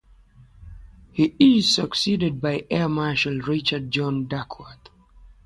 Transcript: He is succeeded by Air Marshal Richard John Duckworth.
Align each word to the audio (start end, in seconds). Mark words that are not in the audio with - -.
He 1.11 1.35
is 1.37 1.75
succeeded 1.75 2.41
by 2.41 2.65
Air 2.71 2.89
Marshal 2.89 3.37
Richard 3.37 3.91
John 3.91 4.25
Duckworth. 4.25 4.89